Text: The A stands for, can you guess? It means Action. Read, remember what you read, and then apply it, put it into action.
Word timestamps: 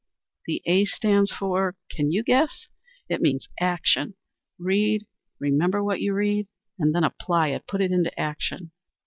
The 0.47 0.63
A 0.65 0.85
stands 0.85 1.31
for, 1.31 1.77
can 1.91 2.11
you 2.11 2.23
guess? 2.23 2.67
It 3.07 3.21
means 3.21 3.47
Action. 3.59 4.15
Read, 4.57 5.05
remember 5.37 5.83
what 5.83 6.01
you 6.01 6.15
read, 6.15 6.47
and 6.79 6.95
then 6.95 7.03
apply 7.03 7.49
it, 7.49 7.67
put 7.67 7.81
it 7.81 7.91
into 7.91 8.19
action. 8.19 8.71